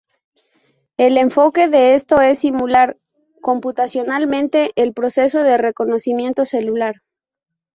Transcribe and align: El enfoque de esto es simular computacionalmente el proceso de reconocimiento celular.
El 0.97 1.15
enfoque 1.15 1.67
de 1.67 1.93
esto 1.93 2.21
es 2.21 2.39
simular 2.39 2.97
computacionalmente 3.39 4.71
el 4.75 4.93
proceso 4.93 5.43
de 5.43 5.59
reconocimiento 5.59 6.43
celular. 6.43 7.03